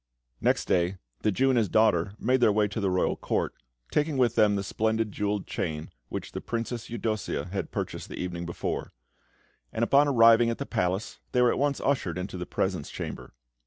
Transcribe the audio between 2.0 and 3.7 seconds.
made their way to the royal Court,